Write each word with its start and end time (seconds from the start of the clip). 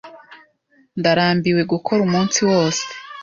Ndarambiwe 0.99 1.61
gukora 1.71 1.99
umunsi 2.07 2.39
wose. 2.49 2.83